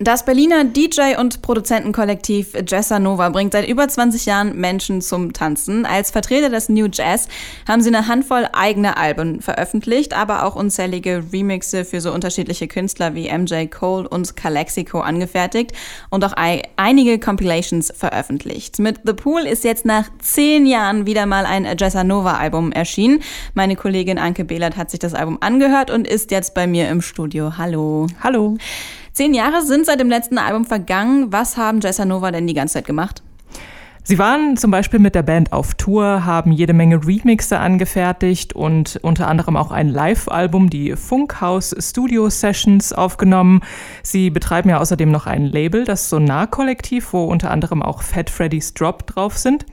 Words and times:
Das 0.00 0.24
Berliner 0.24 0.62
DJ- 0.62 1.18
und 1.18 1.42
Produzentenkollektiv 1.42 2.54
Jazza 2.64 3.00
Nova 3.00 3.30
bringt 3.30 3.52
seit 3.52 3.68
über 3.68 3.88
20 3.88 4.26
Jahren 4.26 4.56
Menschen 4.56 5.00
zum 5.00 5.32
Tanzen. 5.32 5.84
Als 5.84 6.12
Vertreter 6.12 6.50
des 6.50 6.68
New 6.68 6.86
Jazz 6.86 7.26
haben 7.66 7.82
sie 7.82 7.88
eine 7.88 8.06
Handvoll 8.06 8.46
eigener 8.52 8.96
Alben 8.96 9.42
veröffentlicht, 9.42 10.14
aber 10.14 10.44
auch 10.44 10.54
unzählige 10.54 11.24
Remixe 11.32 11.84
für 11.84 12.00
so 12.00 12.12
unterschiedliche 12.12 12.68
Künstler 12.68 13.16
wie 13.16 13.28
MJ 13.28 13.66
Cole 13.66 14.08
und 14.08 14.36
Calexico 14.36 15.00
angefertigt 15.00 15.72
und 16.10 16.24
auch 16.24 16.34
einige 16.76 17.18
Compilations 17.18 17.92
veröffentlicht. 17.92 18.78
Mit 18.78 19.00
The 19.04 19.14
Pool 19.14 19.40
ist 19.40 19.64
jetzt 19.64 19.84
nach 19.84 20.08
zehn 20.20 20.66
Jahren 20.66 21.06
wieder 21.06 21.26
mal 21.26 21.44
ein 21.44 21.66
Jazza 21.76 22.04
Nova 22.04 22.36
Album 22.36 22.70
erschienen. 22.70 23.20
Meine 23.54 23.74
Kollegin 23.74 24.18
Anke 24.18 24.44
Behlert 24.44 24.76
hat 24.76 24.92
sich 24.92 25.00
das 25.00 25.14
Album 25.14 25.38
angehört 25.40 25.90
und 25.90 26.06
ist 26.06 26.30
jetzt 26.30 26.54
bei 26.54 26.68
mir 26.68 26.88
im 26.88 27.02
Studio. 27.02 27.58
Hallo. 27.58 28.06
Hallo. 28.22 28.56
Zehn 29.18 29.34
Jahre 29.34 29.62
sind 29.62 29.84
seit 29.84 29.98
dem 29.98 30.08
letzten 30.08 30.38
Album 30.38 30.64
vergangen. 30.64 31.32
Was 31.32 31.56
haben 31.56 31.80
Jessa 31.80 32.04
Nova 32.04 32.30
denn 32.30 32.46
die 32.46 32.54
ganze 32.54 32.74
Zeit 32.74 32.86
gemacht? 32.86 33.24
Sie 34.08 34.18
waren 34.18 34.56
zum 34.56 34.70
Beispiel 34.70 35.00
mit 35.00 35.14
der 35.14 35.22
Band 35.22 35.52
auf 35.52 35.74
Tour, 35.74 36.24
haben 36.24 36.50
jede 36.50 36.72
Menge 36.72 37.06
Remixe 37.06 37.58
angefertigt 37.58 38.54
und 38.54 38.98
unter 39.02 39.28
anderem 39.28 39.54
auch 39.54 39.70
ein 39.70 39.90
Live-Album, 39.90 40.70
die 40.70 40.96
Funkhaus 40.96 41.76
Studio 41.78 42.30
Sessions, 42.30 42.94
aufgenommen. 42.94 43.60
Sie 44.02 44.30
betreiben 44.30 44.70
ja 44.70 44.78
außerdem 44.78 45.10
noch 45.10 45.26
ein 45.26 45.44
Label, 45.44 45.84
das 45.84 46.08
Sonar-Kollektiv, 46.08 47.12
wo 47.12 47.24
unter 47.24 47.50
anderem 47.50 47.82
auch 47.82 48.00
Fat 48.00 48.30
Freddy's 48.30 48.72
Drop 48.72 49.06
drauf 49.06 49.36
sind. 49.36 49.66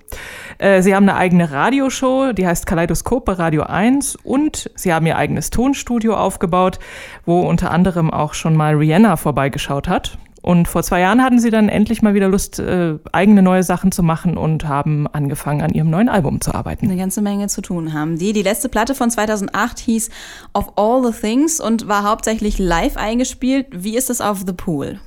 Äh, 0.58 0.82
sie 0.82 0.94
haben 0.94 1.08
eine 1.08 1.18
eigene 1.18 1.52
Radioshow, 1.52 2.34
die 2.34 2.46
heißt 2.46 2.66
Kaleidoskop 2.66 3.24
bei 3.24 3.32
Radio 3.32 3.64
1 3.64 4.18
und 4.18 4.70
sie 4.76 4.94
haben 4.94 5.06
ihr 5.06 5.16
eigenes 5.16 5.50
Tonstudio 5.50 6.14
aufgebaut, 6.14 6.80
wo 7.26 7.40
unter 7.40 7.72
anderem 7.72 8.12
auch 8.12 8.34
schon 8.34 8.58
mal 8.58 8.76
Rihanna 8.76 9.16
vorbeigeschaut 9.16 9.88
hat. 9.88 10.18
Und 10.46 10.68
vor 10.68 10.84
zwei 10.84 11.00
Jahren 11.00 11.24
hatten 11.24 11.40
sie 11.40 11.50
dann 11.50 11.70
endlich 11.70 12.04
mal 12.04 12.14
wieder 12.14 12.28
Lust, 12.28 12.60
äh, 12.60 13.00
eigene 13.12 13.42
neue 13.42 13.64
Sachen 13.64 13.92
zu 13.92 14.04
machen 14.04 14.38
und 14.38 14.68
haben 14.68 15.08
angefangen, 15.08 15.64
an 15.64 15.72
ihrem 15.72 15.90
neuen 15.90 16.08
Album 16.08 16.40
zu 16.40 16.54
arbeiten. 16.54 16.86
Eine 16.86 16.98
ganze 16.98 17.24
Menge 17.24 17.48
zu 17.48 17.62
tun 17.62 17.94
haben 17.94 18.20
die. 18.20 18.32
Die 18.32 18.44
letzte 18.44 18.70
Platte 18.70 18.94
von 18.94 19.10
2008 19.10 19.80
hieß 19.80 20.12
Of 20.54 20.74
All 20.76 21.04
the 21.04 21.20
Things 21.20 21.60
und 21.60 21.88
war 21.88 22.04
hauptsächlich 22.04 22.60
live 22.60 22.96
eingespielt. 22.96 23.66
Wie 23.72 23.98
ist 23.98 24.12
es 24.12 24.22
auf 24.22 24.44
The 24.46 24.54
Pool? 24.54 25.00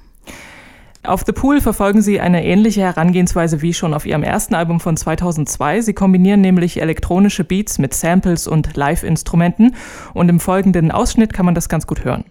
Auf 1.04 1.22
The 1.24 1.30
Pool 1.30 1.60
verfolgen 1.60 2.02
sie 2.02 2.18
eine 2.18 2.44
ähnliche 2.44 2.80
Herangehensweise 2.80 3.62
wie 3.62 3.74
schon 3.74 3.94
auf 3.94 4.06
ihrem 4.06 4.24
ersten 4.24 4.56
Album 4.56 4.80
von 4.80 4.96
2002. 4.96 5.82
Sie 5.82 5.94
kombinieren 5.94 6.40
nämlich 6.40 6.82
elektronische 6.82 7.44
Beats 7.44 7.78
mit 7.78 7.94
Samples 7.94 8.48
und 8.48 8.76
Live-Instrumenten 8.76 9.76
und 10.14 10.28
im 10.30 10.40
folgenden 10.40 10.90
Ausschnitt 10.90 11.32
kann 11.32 11.46
man 11.46 11.54
das 11.54 11.68
ganz 11.68 11.86
gut 11.86 12.04
hören. 12.04 12.24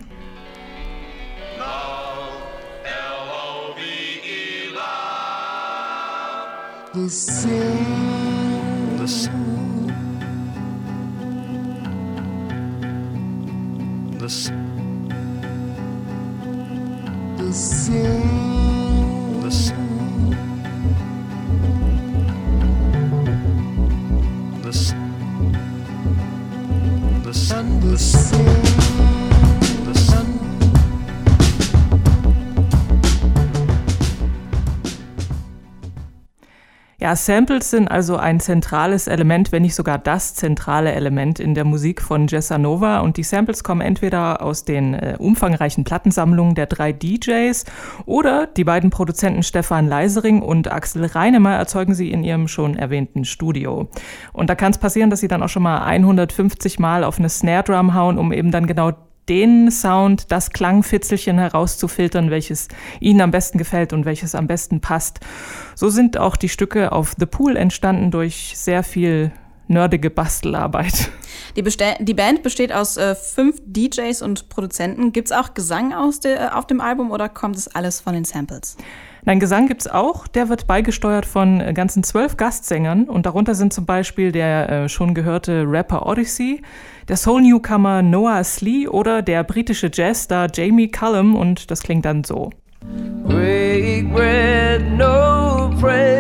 The 7.04 7.10
same. 7.10 8.98
The 8.98 9.08
same. 9.08 9.88
The 14.18 14.30
same. 14.30 15.08
The 17.38 17.54
same. 17.54 18.57
Ja, 37.08 37.16
Samples 37.16 37.72
sind 37.72 37.90
also 37.90 38.18
ein 38.18 38.42
zentrales 38.42 39.08
Element, 39.08 39.54
wenn 39.54 39.62
nicht 39.62 39.76
sogar 39.76 39.98
das 39.98 40.36
zentrale 40.36 40.92
Element 40.92 41.40
in 41.40 41.56
der 41.56 41.64
Musik 41.64 42.02
von 42.02 42.28
Jessa 42.28 42.58
Nova. 42.58 43.00
Und 43.00 43.16
die 43.16 43.24
Samples 43.24 43.64
kommen 43.64 43.80
entweder 43.80 44.42
aus 44.42 44.66
den 44.66 44.94
äh, 44.94 45.16
umfangreichen 45.18 45.86
Plattensammlungen 45.86 46.54
der 46.54 46.66
drei 46.66 46.92
DJs 46.92 47.64
oder 48.06 48.46
die 48.48 48.66
beiden 48.66 48.90
Produzenten 48.90 49.42
Stefan 49.42 49.88
Leisering 49.88 50.42
und 50.42 50.70
Axel 50.70 51.06
Reinemer 51.06 51.54
erzeugen 51.54 51.94
sie 51.94 52.12
in 52.12 52.26
ihrem 52.26 52.50
schon 52.50 52.76
erwähnten 52.76 53.24
Studio. 53.24 53.88
Und 54.34 54.50
da 54.50 54.56
kann 54.56 54.74
es 54.74 54.78
passieren, 54.78 55.10
dass 55.10 55.22
sie 55.22 55.30
dann 55.30 55.42
auch 55.44 55.48
schon 55.48 55.64
mal 55.64 55.86
150 55.86 56.78
Mal 56.78 57.06
auf 57.06 57.20
eine 57.20 57.30
Snare 57.30 57.64
Drum 57.64 57.94
hauen, 57.94 58.18
um 58.18 58.34
eben 58.34 58.52
dann 58.52 58.68
genau 58.68 58.92
den 59.30 59.72
Sound, 59.72 60.32
das 60.32 60.52
Klangfitzelchen 60.52 61.38
herauszufiltern, 61.38 62.30
welches 62.32 62.68
ihnen 63.00 63.22
am 63.22 63.32
besten 63.32 63.58
gefällt 63.58 63.94
und 63.94 64.06
welches 64.06 64.36
am 64.36 64.48
besten 64.48 64.82
passt. 64.82 65.20
So 65.76 65.90
sind 65.90 66.18
auch 66.18 66.36
die 66.36 66.50
Stücke 66.50 66.92
auf 66.92 67.16
The 67.18 67.26
Pool 67.26 67.56
entstanden 67.56 68.12
durch 68.12 68.54
sehr 68.56 68.84
viel 68.84 69.32
nerdige 69.68 70.10
Bastelarbeit. 70.10 71.12
Die, 71.58 71.64
die 71.64 72.14
Band 72.14 72.44
besteht 72.44 72.72
aus 72.72 72.98
äh, 72.98 73.16
fünf 73.16 73.58
DJs 73.66 74.22
und 74.22 74.48
Produzenten. 74.48 75.12
Gibt 75.12 75.30
es 75.30 75.32
auch 75.32 75.56
Gesang 75.56 75.92
aus 75.92 76.20
de 76.20 76.36
äh, 76.36 76.50
auf 76.54 76.68
dem 76.68 76.80
Album 76.80 77.10
oder 77.10 77.30
kommt 77.30 77.56
es 77.56 77.68
alles 77.68 78.00
von 78.00 78.14
den 78.14 78.26
Samples? 78.26 78.78
Nein, 79.26 79.40
Gesang 79.40 79.68
gibt 79.68 79.82
es 79.82 79.88
auch. 79.88 80.28
Der 80.28 80.50
wird 80.50 80.68
beigesteuert 80.68 81.26
von 81.26 81.60
äh, 81.60 81.74
ganzen 81.74 82.04
zwölf 82.04 82.38
Gastsängern 82.38 83.06
und 83.06 83.26
darunter 83.26 83.56
sind 83.56 83.74
zum 83.74 83.88
Beispiel 83.88 84.32
der 84.32 84.70
äh, 84.70 84.90
schon 84.90 85.16
gehörte 85.16 85.66
Rapper 85.68 86.06
Odyssey, 86.06 86.62
der 87.08 87.18
Soul-Newcomer 87.18 88.04
Noah 88.04 88.44
Slee 88.44 88.88
oder 88.88 89.24
der 89.24 89.44
britische 89.44 89.90
Jazzstar 89.92 90.50
Jamie 90.54 90.92
Cullum 90.92 91.36
und 91.36 91.72
das 91.72 91.82
klingt 91.82 92.06
dann 92.06 92.24
so. 92.24 92.52
Break 93.28 94.14
bread, 94.14 94.96
no 94.96 95.72
praise, 95.82 96.17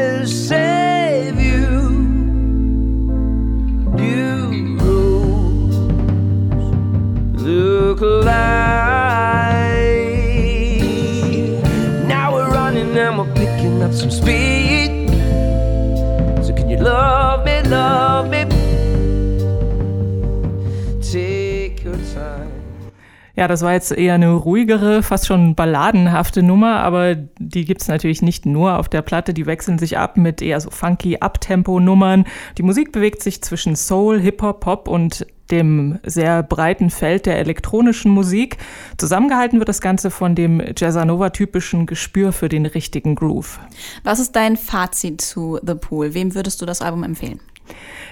Ja, 23.38 23.48
das 23.48 23.62
war 23.62 23.74
jetzt 23.74 23.92
eher 23.92 24.16
eine 24.16 24.32
ruhigere, 24.32 25.04
fast 25.04 25.28
schon 25.28 25.54
balladenhafte 25.54 26.42
Nummer, 26.42 26.78
aber 26.80 27.14
die 27.14 27.66
gibt 27.66 27.84
es 27.84 27.88
natürlich 27.88 28.24
nicht 28.24 28.48
nur 28.48 28.80
auf 28.80 28.90
der 28.90 29.04
Platte. 29.04 29.32
Die 29.32 29.46
wechseln 29.46 29.78
sich 29.78 30.00
ab 30.00 30.18
mit 30.18 30.42
eher 30.42 30.60
so 30.60 30.72
funky 30.72 31.20
Abtempo-Nummern. 31.20 32.26
Die 32.58 32.64
Musik 32.64 32.92
bewegt 32.92 33.22
sich 33.22 33.44
zwischen 33.44 33.76
Soul, 33.76 34.20
Hip-Hop, 34.20 34.62
Pop 34.62 34.88
und 34.88 35.28
dem 35.52 36.00
sehr 36.04 36.42
breiten 36.42 36.90
Feld 36.90 37.28
der 37.28 37.38
elektronischen 37.38 38.12
Musik. 38.12 38.58
Zusammengehalten 38.98 39.60
wird 39.60 39.70
das 39.70 39.82
Ganze 39.82 40.10
von 40.10 40.34
dem 40.34 40.60
Jazzanova-typischen 40.76 41.86
Gespür 41.86 42.32
für 42.32 42.50
den 42.50 42.66
richtigen 42.66 43.14
Groove. 43.14 43.60
Was 44.04 44.18
ist 44.18 44.36
dein 44.36 44.58
Fazit 44.58 45.22
zu 45.22 45.60
The 45.64 45.76
Pool? 45.76 46.16
Wem 46.16 46.34
würdest 46.34 46.60
du 46.60 46.66
das 46.66 46.82
Album 46.82 47.04
empfehlen? 47.04 47.40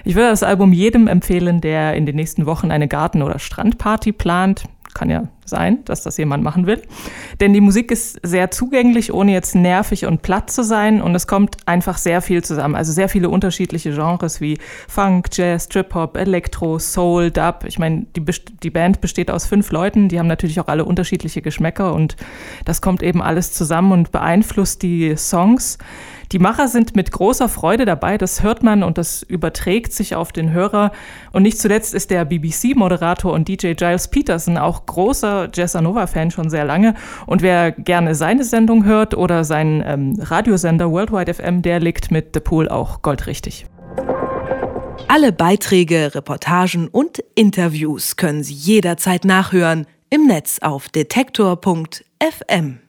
Ich 0.04 0.14
würde 0.14 0.28
das 0.28 0.44
Album 0.44 0.72
jedem 0.72 1.08
empfehlen, 1.08 1.60
der 1.60 1.94
in 1.94 2.06
den 2.06 2.14
nächsten 2.14 2.46
Wochen 2.46 2.70
eine 2.70 2.86
Garten- 2.86 3.22
oder 3.22 3.40
Strandparty 3.40 4.12
plant 4.12 4.66
kann 4.96 5.10
ja 5.10 5.28
sein, 5.44 5.84
dass 5.84 6.02
das 6.02 6.16
jemand 6.16 6.42
machen 6.42 6.66
will. 6.66 6.82
Denn 7.38 7.52
die 7.52 7.60
Musik 7.60 7.90
ist 7.90 8.18
sehr 8.22 8.50
zugänglich, 8.50 9.12
ohne 9.12 9.32
jetzt 9.32 9.54
nervig 9.54 10.06
und 10.06 10.22
platt 10.22 10.50
zu 10.50 10.64
sein. 10.64 11.02
Und 11.02 11.14
es 11.14 11.26
kommt 11.26 11.56
einfach 11.66 11.98
sehr 11.98 12.22
viel 12.22 12.42
zusammen. 12.42 12.74
Also 12.74 12.92
sehr 12.92 13.08
viele 13.08 13.28
unterschiedliche 13.28 13.92
Genres 13.92 14.40
wie 14.40 14.58
Funk, 14.88 15.28
Jazz, 15.32 15.68
Trip-Hop, 15.68 16.16
Elektro, 16.16 16.78
Soul, 16.78 17.30
Dub. 17.30 17.64
Ich 17.66 17.78
meine, 17.78 18.06
die, 18.16 18.24
die 18.62 18.70
Band 18.70 19.00
besteht 19.00 19.30
aus 19.30 19.46
fünf 19.46 19.70
Leuten. 19.70 20.08
Die 20.08 20.18
haben 20.18 20.26
natürlich 20.26 20.58
auch 20.60 20.68
alle 20.68 20.84
unterschiedliche 20.84 21.42
Geschmäcker. 21.42 21.92
Und 21.92 22.16
das 22.64 22.80
kommt 22.80 23.02
eben 23.02 23.22
alles 23.22 23.52
zusammen 23.52 23.92
und 23.92 24.12
beeinflusst 24.12 24.82
die 24.82 25.14
Songs. 25.16 25.78
Die 26.32 26.38
Macher 26.38 26.68
sind 26.68 26.96
mit 26.96 27.12
großer 27.12 27.48
Freude 27.48 27.84
dabei, 27.84 28.18
das 28.18 28.42
hört 28.42 28.62
man 28.62 28.82
und 28.82 28.98
das 28.98 29.22
überträgt 29.22 29.92
sich 29.92 30.14
auf 30.14 30.32
den 30.32 30.52
Hörer. 30.52 30.92
Und 31.32 31.42
nicht 31.42 31.58
zuletzt 31.58 31.94
ist 31.94 32.10
der 32.10 32.24
BBC-Moderator 32.24 33.32
und 33.32 33.48
DJ 33.48 33.74
Giles 33.74 34.08
Peterson 34.08 34.58
auch 34.58 34.86
großer 34.86 35.48
Jazzanova-Fan 35.54 36.30
schon 36.30 36.50
sehr 36.50 36.64
lange. 36.64 36.94
Und 37.26 37.42
wer 37.42 37.72
gerne 37.72 38.14
seine 38.14 38.44
Sendung 38.44 38.84
hört 38.84 39.14
oder 39.14 39.44
seinen 39.44 39.82
ähm, 39.86 40.18
Radiosender 40.20 40.90
Worldwide 40.90 41.32
FM, 41.34 41.62
der 41.62 41.80
liegt 41.80 42.10
mit 42.10 42.30
The 42.34 42.40
Pool 42.40 42.68
auch 42.68 43.02
goldrichtig. 43.02 43.66
Alle 45.08 45.32
Beiträge, 45.32 46.14
Reportagen 46.14 46.88
und 46.88 47.22
Interviews 47.34 48.16
können 48.16 48.42
Sie 48.42 48.54
jederzeit 48.54 49.24
nachhören 49.24 49.86
im 50.10 50.26
Netz 50.26 50.58
auf 50.60 50.88
detektor.fm. 50.88 52.80